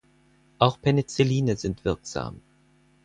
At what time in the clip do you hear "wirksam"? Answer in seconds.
1.85-2.41